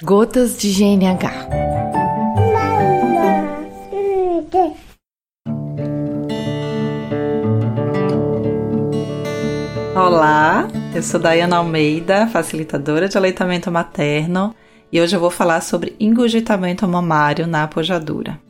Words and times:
Gotas 0.00 0.56
de 0.56 0.72
GNH. 0.72 1.48
Olá, 9.96 10.68
eu 10.94 11.02
sou 11.02 11.18
Dayana 11.18 11.56
Almeida, 11.56 12.28
facilitadora 12.28 13.08
de 13.08 13.18
aleitamento 13.18 13.72
materno, 13.72 14.54
e 14.92 15.00
hoje 15.00 15.16
eu 15.16 15.20
vou 15.20 15.30
falar 15.30 15.60
sobre 15.62 15.96
engurgitamento 15.98 16.86
mamário 16.86 17.48
na 17.48 17.64
apojadura. 17.64 18.40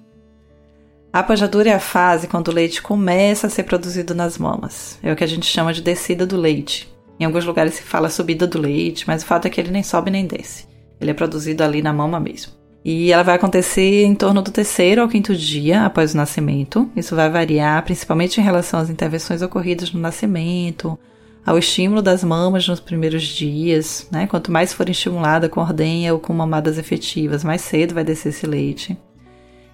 A 1.10 1.20
apojadura 1.20 1.70
é 1.70 1.74
a 1.74 1.80
fase 1.80 2.26
quando 2.26 2.48
o 2.48 2.52
leite 2.52 2.82
começa 2.82 3.46
a 3.46 3.50
ser 3.50 3.62
produzido 3.62 4.14
nas 4.14 4.36
mamas. 4.36 4.98
É 5.02 5.10
o 5.10 5.16
que 5.16 5.24
a 5.24 5.28
gente 5.28 5.46
chama 5.46 5.72
de 5.72 5.80
descida 5.80 6.26
do 6.26 6.36
leite. 6.36 6.94
Em 7.18 7.24
alguns 7.24 7.46
lugares 7.46 7.72
se 7.72 7.82
fala 7.82 8.10
subida 8.10 8.46
do 8.46 8.60
leite, 8.60 9.06
mas 9.06 9.22
o 9.22 9.26
fato 9.26 9.46
é 9.46 9.50
que 9.50 9.58
ele 9.58 9.70
nem 9.70 9.82
sobe 9.82 10.10
nem 10.10 10.26
desce. 10.26 10.68
Ele 11.00 11.10
é 11.10 11.14
produzido 11.14 11.62
ali 11.62 11.82
na 11.82 11.92
mama 11.92 12.18
mesmo. 12.18 12.52
E 12.84 13.12
ela 13.12 13.22
vai 13.22 13.34
acontecer 13.34 14.04
em 14.04 14.14
torno 14.14 14.40
do 14.40 14.50
terceiro 14.50 15.02
ao 15.02 15.08
quinto 15.08 15.34
dia 15.34 15.84
após 15.84 16.14
o 16.14 16.16
nascimento. 16.16 16.90
Isso 16.96 17.14
vai 17.14 17.28
variar 17.28 17.82
principalmente 17.84 18.40
em 18.40 18.44
relação 18.44 18.80
às 18.80 18.88
intervenções 18.88 19.42
ocorridas 19.42 19.92
no 19.92 20.00
nascimento, 20.00 20.98
ao 21.44 21.58
estímulo 21.58 22.00
das 22.00 22.22
mamas 22.22 22.66
nos 22.66 22.80
primeiros 22.80 23.24
dias, 23.24 24.06
né? 24.10 24.26
Quanto 24.26 24.52
mais 24.52 24.72
for 24.72 24.88
estimulada 24.88 25.48
com 25.48 25.60
ordenha 25.60 26.12
ou 26.14 26.20
com 26.20 26.32
mamadas 26.32 26.78
efetivas, 26.78 27.44
mais 27.44 27.62
cedo 27.62 27.94
vai 27.94 28.04
descer 28.04 28.30
esse 28.30 28.46
leite. 28.46 28.96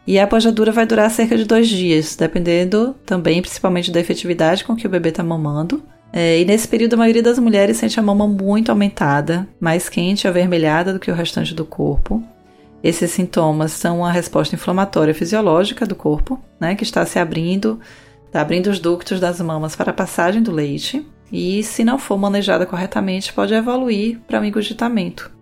E 0.07 0.19
a 0.19 0.25
apojadura 0.25 0.71
vai 0.71 0.87
durar 0.87 1.11
cerca 1.11 1.37
de 1.37 1.45
dois 1.45 1.69
dias, 1.69 2.15
dependendo 2.15 2.95
também 3.07 3.41
principalmente 3.41 3.91
da 3.91 4.01
efetividade 4.01 4.65
com 4.65 4.77
que 4.77 4.87
o 4.87 4.91
bebê 4.91 5.09
está 5.09 5.23
mamando 5.23 5.83
é, 6.17 6.41
e 6.41 6.45
nesse 6.45 6.69
período, 6.69 6.95
a 6.95 6.99
maioria 6.99 7.25
das 7.25 7.41
mulheres 7.41 7.77
sente 7.77 7.99
a 7.99 8.03
mama 8.03 8.29
muito 8.29 8.71
aumentada, 8.71 9.49
mais 9.59 9.89
quente 9.89 10.23
e 10.23 10.29
avermelhada 10.29 10.93
do 10.93 11.01
que 11.01 11.11
o 11.11 11.15
restante 11.15 11.53
do 11.53 11.65
corpo. 11.65 12.23
Esses 12.85 13.11
sintomas 13.11 13.73
são 13.73 13.99
uma 13.99 14.13
resposta 14.13 14.55
inflamatória 14.55 15.13
fisiológica 15.13 15.85
do 15.85 15.97
corpo, 15.97 16.41
né, 16.61 16.77
que 16.77 16.85
está 16.85 17.05
se 17.05 17.19
abrindo, 17.19 17.81
está 18.27 18.41
abrindo 18.41 18.69
os 18.69 18.79
ductos 18.79 19.19
das 19.19 19.41
mamas 19.41 19.75
para 19.75 19.91
a 19.91 19.95
passagem 19.95 20.41
do 20.41 20.53
leite, 20.53 21.05
e 21.33 21.65
se 21.65 21.83
não 21.83 21.99
for 21.99 22.17
manejada 22.17 22.65
corretamente, 22.65 23.33
pode 23.33 23.53
evoluir 23.53 24.21
para 24.25 24.41
um 24.41 24.45
engurgitamento, 24.45 25.33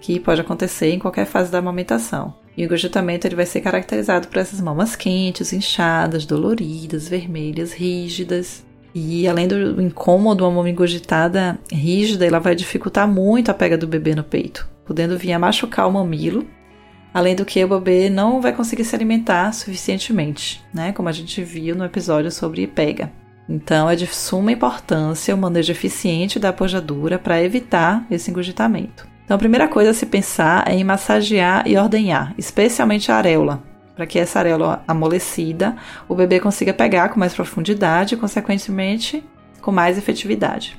que 0.00 0.20
pode 0.20 0.40
acontecer 0.40 0.92
em 0.92 1.00
qualquer 1.00 1.26
fase 1.26 1.50
da 1.50 1.58
amamentação. 1.58 2.36
E 2.56 2.62
o 2.62 2.66
engurgitamento 2.66 3.26
ele 3.26 3.34
vai 3.34 3.46
ser 3.46 3.62
caracterizado 3.62 4.28
por 4.28 4.38
essas 4.38 4.60
mamas 4.60 4.94
quentes, 4.94 5.52
inchadas, 5.52 6.24
doloridas, 6.24 7.08
vermelhas, 7.08 7.72
rígidas, 7.72 8.64
e 8.94 9.26
além 9.26 9.48
do 9.48 9.82
incômodo, 9.82 10.48
uma 10.48 10.70
engurgitada 10.70 11.58
rígida, 11.72 12.24
ela 12.24 12.38
vai 12.38 12.54
dificultar 12.54 13.08
muito 13.08 13.50
a 13.50 13.54
pega 13.54 13.76
do 13.76 13.88
bebê 13.88 14.14
no 14.14 14.22
peito, 14.22 14.68
podendo 14.86 15.18
vir 15.18 15.32
a 15.32 15.38
machucar 15.38 15.88
o 15.88 15.92
mamilo, 15.92 16.46
além 17.12 17.34
do 17.34 17.44
que 17.44 17.64
o 17.64 17.68
bebê 17.68 18.08
não 18.08 18.40
vai 18.40 18.52
conseguir 18.52 18.84
se 18.84 18.94
alimentar 18.94 19.52
suficientemente, 19.52 20.62
né? 20.72 20.92
Como 20.92 21.08
a 21.08 21.12
gente 21.12 21.42
viu 21.42 21.74
no 21.74 21.84
episódio 21.84 22.30
sobre 22.30 22.68
pega. 22.68 23.10
Então 23.48 23.90
é 23.90 23.96
de 23.96 24.06
suma 24.06 24.52
importância 24.52 25.34
o 25.34 25.38
manejo 25.38 25.72
eficiente 25.72 26.38
da 26.38 26.50
apojadura 26.50 27.18
para 27.18 27.42
evitar 27.42 28.06
esse 28.10 28.30
engurgitamento. 28.30 29.06
Então 29.24 29.34
a 29.34 29.38
primeira 29.38 29.66
coisa 29.66 29.90
a 29.90 29.94
se 29.94 30.06
pensar 30.06 30.68
é 30.68 30.74
em 30.74 30.84
massagear 30.84 31.66
e 31.66 31.76
ordenhar, 31.76 32.32
especialmente 32.38 33.10
a 33.10 33.16
areola, 33.16 33.62
para 33.94 34.06
que 34.06 34.18
essa 34.18 34.38
areola 34.38 34.82
amolecida 34.86 35.76
o 36.08 36.14
bebê 36.14 36.40
consiga 36.40 36.72
pegar 36.72 37.08
com 37.10 37.18
mais 37.18 37.34
profundidade 37.34 38.14
e, 38.14 38.18
consequentemente, 38.18 39.24
com 39.60 39.70
mais 39.70 39.96
efetividade. 39.96 40.78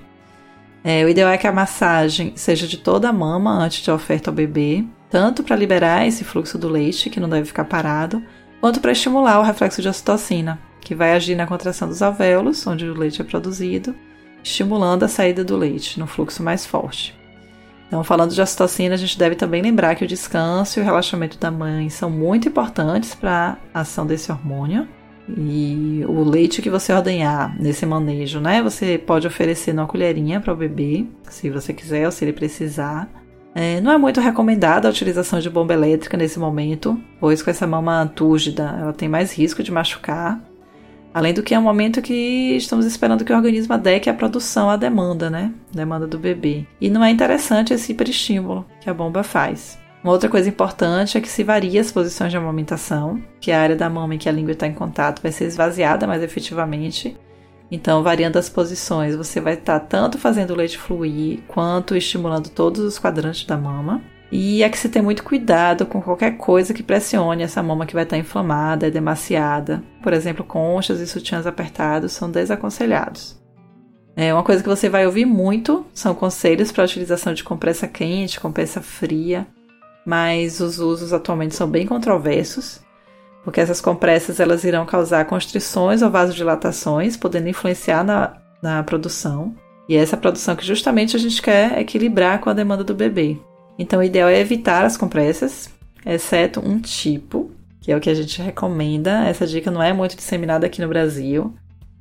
É, 0.84 1.04
o 1.04 1.10
ideal 1.10 1.30
é 1.30 1.38
que 1.38 1.48
a 1.48 1.52
massagem 1.52 2.34
seja 2.36 2.68
de 2.68 2.78
toda 2.78 3.10
a 3.10 3.14
mama 3.14 3.52
antes 3.52 3.84
de 3.84 3.90
oferta 3.90 4.30
ao 4.30 4.36
bebê, 4.36 4.86
tanto 5.10 5.44
para 5.44 5.56
liberar 5.56 6.06
esse 6.06 6.24
fluxo 6.24 6.58
do 6.58 6.70
leite, 6.70 7.10
que 7.10 7.20
não 7.20 7.30
deve 7.30 7.46
ficar 7.46 7.66
parado, 7.66 8.22
quanto 8.62 8.80
para 8.80 8.92
estimular 8.92 9.40
o 9.40 9.44
reflexo 9.44 9.82
de 9.82 9.90
ocitocina, 9.90 10.60
que 10.82 10.94
vai 10.94 11.14
agir 11.14 11.36
na 11.36 11.48
contração 11.48 11.88
dos 11.88 12.04
alvéolos, 12.04 12.68
onde 12.68 12.86
o 12.86 12.94
leite 12.94 13.22
é 13.22 13.26
produzido, 13.26 13.96
estimulando 14.44 15.04
a 15.04 15.08
saída 15.08 15.44
do 15.44 15.58
leite 15.58 16.00
no 16.00 16.06
fluxo 16.06 16.44
mais 16.44 16.66
forte. 16.66 17.18
Então, 17.88 18.04
falando 18.04 18.34
de 18.34 18.42
ocitocina, 18.42 18.96
a 18.96 18.98
gente 18.98 19.18
deve 19.18 19.36
também 19.36 19.62
lembrar 19.62 19.96
que 19.96 20.04
o 20.04 20.08
descanso 20.08 20.80
e 20.80 20.82
o 20.82 20.86
relaxamento 20.86 21.38
da 21.38 21.52
mãe 21.52 21.90
são 21.90 22.10
muito 22.10 22.48
importantes 22.48 23.14
para 23.14 23.58
a 23.74 23.82
ação 23.82 24.06
desse 24.06 24.32
hormônio. 24.32 24.88
E 25.30 26.04
o 26.08 26.24
leite 26.24 26.62
que 26.62 26.70
você 26.70 26.94
ordenhar 26.94 27.56
nesse 27.60 27.86
manejo, 27.86 28.40
né? 28.40 28.62
Você 28.62 28.98
pode 28.98 29.26
oferecer 29.26 29.74
numa 29.74 29.88
colherinha 29.88 30.40
para 30.40 30.54
o 30.54 30.56
bebê, 30.56 31.06
se 31.30 31.50
você 31.50 31.74
quiser 31.74 32.06
ou 32.06 32.12
se 32.12 32.24
ele 32.24 32.34
precisar. 32.34 33.10
É, 33.56 33.80
não 33.82 33.92
é 33.92 33.98
muito 33.98 34.20
recomendada 34.20 34.88
a 34.88 34.92
utilização 34.92 35.40
de 35.40 35.50
bomba 35.50 35.74
elétrica 35.74 36.18
nesse 36.18 36.38
momento, 36.38 37.00
pois 37.20 37.42
com 37.42 37.50
essa 37.50 37.66
mama 37.66 38.12
túrgida 38.14 38.78
ela 38.80 38.94
tem 38.94 39.08
mais 39.08 39.32
risco 39.32 39.64
de 39.64 39.72
machucar 39.72 40.44
Além 41.16 41.34
do 41.34 41.42
que 41.42 41.56
é 41.56 41.58
um 41.58 41.62
momento 41.62 42.02
que 42.02 42.58
estamos 42.58 42.86
esperando 42.86 43.24
que 43.24 43.32
o 43.32 43.36
organismo 43.38 43.74
adeque 43.74 44.10
a 44.10 44.14
produção 44.14 44.70
à 44.70 44.76
demanda, 44.76 45.30
né? 45.30 45.54
Demanda 45.72 46.06
do 46.06 46.20
bebê. 46.20 46.68
E 46.82 46.90
não 46.90 47.02
é 47.02 47.10
interessante 47.10 47.74
esse 47.74 47.94
hiperestímulo 47.94 48.66
que 48.82 48.90
a 48.90 48.94
bomba 48.94 49.24
faz. 49.24 49.80
Uma 50.04 50.12
outra 50.12 50.28
coisa 50.28 50.50
importante 50.50 51.18
é 51.18 51.22
que 51.22 51.30
se 51.30 51.42
varia 51.42 51.80
as 51.80 51.90
posições 51.90 52.32
de 52.32 52.38
amamentação, 52.38 53.24
que 53.40 53.50
a 53.50 53.62
área 53.62 53.78
da 53.78 53.90
mama 53.90 54.16
em 54.16 54.18
que 54.18 54.28
a 54.28 54.32
língua 54.34 54.52
está 54.52 54.68
em 54.68 54.74
contato 54.74 55.22
vai 55.22 55.32
ser 55.32 55.46
esvaziada 55.46 56.06
mais 56.06 56.22
efetivamente. 56.22 57.16
Então, 57.72 58.04
variando 58.04 58.36
as 58.36 58.50
posições, 58.50 59.16
você 59.16 59.40
vai 59.40 59.54
estar 59.54 59.80
tanto 59.80 60.18
fazendo 60.18 60.52
o 60.52 60.56
leite 60.58 60.78
fluir, 60.78 61.40
quanto 61.48 61.96
estimulando 61.96 62.50
todos 62.50 62.82
os 62.82 63.00
quadrantes 63.00 63.46
da 63.46 63.56
mama. 63.56 64.04
E 64.32 64.64
é 64.64 64.70
que 64.70 64.78
se 64.78 64.90
tem 64.90 65.02
muito 65.02 65.24
cuidado 65.24 65.86
com 65.86 66.02
qualquer 66.02 66.38
coisa 66.38 66.74
que 66.74 66.84
pressione 66.84 67.44
essa 67.44 67.62
mama 67.62 67.86
que 67.86 67.94
vai 67.94 68.04
estar 68.04 68.18
inflamada, 68.18 68.88
é 68.88 68.92
demasiada. 68.92 69.84
Por 70.02 70.14
exemplo, 70.14 70.44
conchas 70.44 71.00
e 71.00 71.08
sutiãs 71.08 71.46
apertados 71.46 72.12
são 72.12 72.30
desaconselhados. 72.30 73.40
É, 74.16 74.34
uma 74.34 74.44
coisa 74.44 74.64
que 74.64 74.70
você 74.70 74.88
vai 74.88 75.06
ouvir 75.06 75.26
muito 75.26 75.86
são 75.94 76.16
conselhos 76.16 76.72
para 76.72 76.84
a 76.84 76.86
utilização 76.86 77.34
de 77.34 77.44
compressa 77.44 77.88
quente, 77.88 78.40
compressa 78.40 78.82
fria, 78.82 79.46
mas 80.06 80.62
os 80.62 80.80
usos 80.80 81.12
atualmente 81.12 81.54
são 81.54 81.68
bem 81.68 81.86
controversos, 81.86 82.80
porque 83.44 83.60
essas 83.60 83.82
compressas 83.82 84.40
elas 84.40 84.64
irão 84.64 84.86
causar 84.86 85.26
constrições 85.26 86.02
ou 86.02 86.10
vasodilatações, 86.10 87.18
podendo 87.18 87.50
influenciar 87.50 88.04
na, 88.04 88.38
na 88.62 88.82
produção. 88.84 89.54
E 89.88 89.96
é 89.96 90.00
essa 90.00 90.18
produção 90.18 90.56
que 90.56 90.66
justamente 90.66 91.16
a 91.16 91.20
gente 91.20 91.42
quer 91.42 91.78
equilibrar 91.78 92.40
com 92.40 92.50
a 92.50 92.54
demanda 92.54 92.84
do 92.84 92.96
bebê. 92.96 93.38
Então, 93.78 94.00
o 94.00 94.04
ideal 94.04 94.30
é 94.30 94.40
evitar 94.40 94.86
as 94.86 94.98
compressas, 94.98 95.70
exceto 96.06 96.60
um 96.60 96.80
tipo, 96.80 97.52
que 97.82 97.92
é 97.92 97.98
o 97.98 98.00
que 98.00 98.10
a 98.10 98.14
gente 98.14 98.42
recomenda. 98.42 99.28
Essa 99.28 99.46
dica 99.46 99.70
não 99.70 99.84
é 99.84 99.94
muito 99.94 100.16
disseminada 100.16 100.66
aqui 100.66 100.82
no 100.82 100.88
Brasil, 100.88 101.54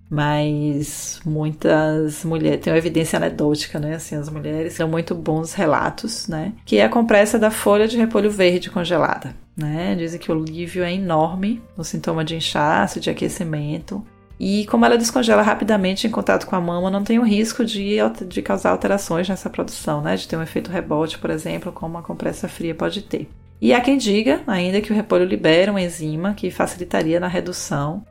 mas 0.09 1.21
muitas 1.25 2.25
mulheres 2.25 2.61
tem 2.61 2.73
uma 2.73 2.79
evidência 2.79 3.17
anedótica, 3.17 3.79
né? 3.81 3.95
Assim, 3.95 4.17
as 4.17 4.29
mulheres 4.29 4.77
têm 4.77 4.87
muito 4.87 5.15
bons 5.15 5.55
relatos, 5.55 6.29
né? 6.29 6.53
Que 6.65 6.79
é 6.79 6.85
a 6.85 6.89
compressa 6.89 7.39
da 7.39 7.51
folha 7.51 7.89
de 7.89 7.97
repolho 7.97 8.31
verde 8.31 8.71
congelada, 8.71 9.35
né? 9.57 9.95
Dizem 9.97 10.21
que 10.21 10.31
o 10.31 10.35
alívio 10.35 10.85
é 10.85 10.93
enorme 10.93 11.61
no 11.77 11.83
sintoma 11.83 12.25
de 12.25 12.37
inchaço, 12.37 13.01
de 13.01 13.11
aquecimento. 13.11 14.05
E 14.39 14.67
como 14.67 14.85
ela 14.85 14.99
descongela 14.99 15.43
rapidamente 15.43 16.07
em 16.07 16.11
contato 16.11 16.47
com 16.47 16.57
a 16.57 16.61
mama, 16.61 16.91
não 16.91 17.05
tem 17.05 17.19
o 17.19 17.25
risco 17.25 17.65
de, 17.65 17.99
de 18.27 18.43
causar 18.43 18.71
alterações 18.71 19.29
nessa 19.29 19.49
produção, 19.49 20.01
né? 20.01 20.17
De 20.17 20.27
ter 20.27 20.37
um 20.37 20.43
efeito 20.43 20.71
rebote, 20.71 21.19
por 21.19 21.31
exemplo, 21.31 21.73
como 21.73 21.99
a 21.99 22.03
compressa 22.03 22.49
fria 22.49 22.75
pode 22.75 23.03
ter. 23.03 23.29
E 23.61 23.73
há 23.73 23.81
quem 23.81 23.97
diga 23.97 24.43
ainda 24.47 24.81
que 24.81 24.93
o 24.93 24.95
repolho 24.95 25.25
libera 25.25 25.71
uma 25.71 25.81
enzima 25.81 26.35
que 26.35 26.51
facilitaria 26.51 27.21
na 27.21 27.29
redução 27.29 28.05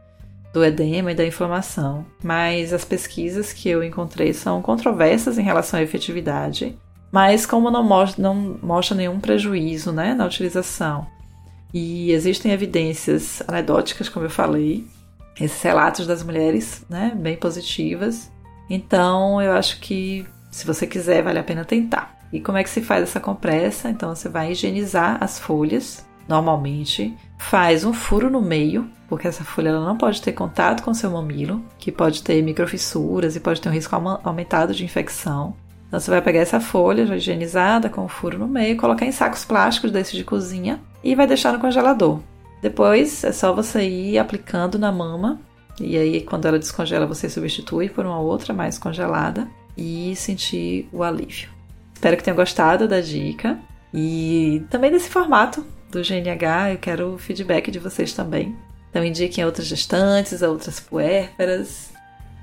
do 0.53 0.63
edema 0.63 1.11
e 1.11 1.15
da 1.15 1.25
inflamação, 1.25 2.05
mas 2.23 2.71
as 2.71 2.85
pesquisas 2.85 3.51
que 3.51 3.67
eu 3.67 3.83
encontrei 3.83 4.33
são 4.33 4.61
controversas 4.61 5.37
em 5.37 5.43
relação 5.43 5.79
à 5.79 5.83
efetividade, 5.83 6.77
mas 7.11 7.45
como 7.45 7.71
não 7.71 7.83
mostra, 7.83 8.21
não 8.21 8.57
mostra 8.61 8.95
nenhum 8.95 9.19
prejuízo 9.19 9.91
né, 9.91 10.13
na 10.13 10.25
utilização. 10.25 11.07
E 11.73 12.11
existem 12.11 12.51
evidências 12.51 13.41
anedóticas, 13.47 14.07
como 14.07 14.27
eu 14.27 14.29
falei, 14.29 14.85
esses 15.39 15.61
relatos 15.61 16.05
das 16.05 16.23
mulheres, 16.23 16.85
né, 16.89 17.13
bem 17.15 17.35
positivas. 17.35 18.31
Então, 18.69 19.41
eu 19.41 19.53
acho 19.53 19.79
que 19.79 20.25
se 20.51 20.65
você 20.65 20.85
quiser, 20.85 21.23
vale 21.23 21.39
a 21.39 21.43
pena 21.43 21.65
tentar. 21.65 22.17
E 22.31 22.39
como 22.39 22.57
é 22.57 22.63
que 22.63 22.69
se 22.69 22.81
faz 22.81 23.03
essa 23.03 23.19
compressa? 23.19 23.89
Então, 23.89 24.15
você 24.15 24.29
vai 24.29 24.51
higienizar 24.51 25.17
as 25.21 25.39
folhas, 25.39 26.05
normalmente, 26.27 27.15
faz 27.37 27.83
um 27.83 27.93
furo 27.93 28.29
no 28.29 28.41
meio, 28.41 28.89
porque 29.07 29.27
essa 29.27 29.43
folha 29.43 29.69
ela 29.69 29.85
não 29.85 29.97
pode 29.97 30.21
ter 30.21 30.31
contato 30.31 30.81
com 30.81 30.91
o 30.91 30.95
seu 30.95 31.11
mamilo, 31.11 31.63
que 31.77 31.91
pode 31.91 32.23
ter 32.23 32.41
microfissuras 32.41 33.35
e 33.35 33.39
pode 33.39 33.61
ter 33.61 33.69
um 33.69 33.73
risco 33.73 33.95
aumentado 34.23 34.73
de 34.73 34.85
infecção. 34.85 35.55
Então, 35.87 35.99
você 35.99 36.09
vai 36.09 36.21
pegar 36.21 36.39
essa 36.39 36.59
folha 36.59 37.05
já 37.05 37.15
higienizada, 37.15 37.89
com 37.89 38.05
um 38.05 38.07
furo 38.07 38.39
no 38.39 38.47
meio, 38.47 38.77
colocar 38.77 39.05
em 39.05 39.11
sacos 39.11 39.45
plásticos 39.45 39.91
desses 39.91 40.13
de 40.13 40.23
cozinha 40.23 40.81
e 41.03 41.13
vai 41.13 41.27
deixar 41.27 41.53
no 41.53 41.59
congelador. 41.59 42.19
Depois 42.63 43.25
é 43.25 43.33
só 43.33 43.53
você 43.53 43.81
ir 43.83 44.17
aplicando 44.17 44.79
na 44.79 44.89
mama 44.89 45.37
e 45.81 45.97
aí 45.97 46.21
quando 46.21 46.47
ela 46.47 46.57
descongela 46.57 47.05
você 47.05 47.29
substitui 47.29 47.89
por 47.89 48.05
uma 48.05 48.21
outra 48.21 48.53
mais 48.53 48.79
congelada 48.79 49.49
e 49.77 50.15
sentir 50.15 50.87
o 50.93 51.03
alívio. 51.03 51.49
Espero 51.93 52.15
que 52.15 52.23
tenham 52.23 52.37
gostado 52.37 52.87
da 52.87 53.01
dica. 53.01 53.59
E 53.93 54.63
também 54.69 54.89
desse 54.89 55.09
formato 55.09 55.65
do 55.91 56.01
GNH, 56.01 56.71
eu 56.71 56.77
quero 56.77 57.13
o 57.13 57.17
feedback 57.17 57.69
de 57.69 57.79
vocês 57.79 58.13
também. 58.13 58.55
Então 58.89 59.03
indiquem 59.03 59.43
outras 59.43 59.67
gestantes, 59.67 60.41
outras 60.41 60.79
puérperas. 60.79 61.91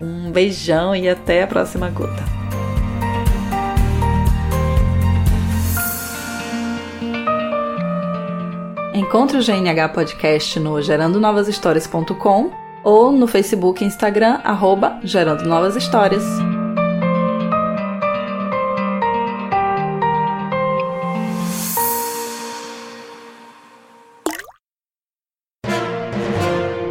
Um 0.01 0.31
beijão 0.31 0.95
e 0.95 1.09
até 1.09 1.43
a 1.43 1.47
próxima 1.47 1.89
gota. 1.89 2.40
Encontre 9.01 9.39
o 9.39 9.43
GNH 9.43 9.89
Podcast 9.95 10.61
no 10.61 10.83
gerandonovashistórias.com 10.83 12.51
ou 12.85 13.11
no 13.11 13.27
Facebook 13.27 13.83
e 13.83 13.87
Instagram, 13.87 14.41
arroba 14.45 15.01
Gerando 15.03 15.43
Novas 15.45 15.75
Histórias. 15.75 16.23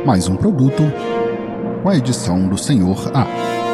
Mais 0.03 0.27
um 0.27 0.35
produto 0.35 0.81
com 1.83 1.89
a 1.89 1.95
edição 1.95 2.47
do 2.47 2.57
Senhor 2.57 3.11
A. 3.13 3.68